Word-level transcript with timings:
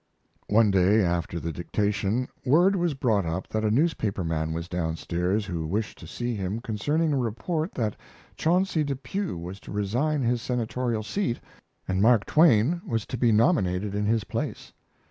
One 0.47 0.71
day, 0.71 1.03
after 1.03 1.39
the 1.39 1.51
dictation, 1.53 2.27
word 2.43 2.75
was 2.75 2.95
brought 2.95 3.23
up 3.27 3.47
that 3.49 3.63
a 3.63 3.69
newspaper 3.69 4.23
man 4.23 4.51
was 4.51 4.67
down 4.67 4.95
stairs 4.95 5.45
who 5.45 5.67
wished 5.67 5.99
to 5.99 6.07
see 6.07 6.33
him 6.33 6.59
concerning 6.59 7.13
a 7.13 7.19
report 7.19 7.75
that 7.75 7.95
Chauncey 8.35 8.83
Depew 8.83 9.37
was 9.37 9.59
to 9.59 9.71
resign 9.71 10.23
his 10.23 10.41
Senatorial 10.41 11.03
seat 11.03 11.39
and 11.87 12.01
Mark 12.01 12.25
Twain 12.25 12.81
was 12.83 13.05
to 13.05 13.15
be 13.19 13.31
nominated 13.31 13.93
in 13.93 14.05
his 14.07 14.23
place. 14.23 14.73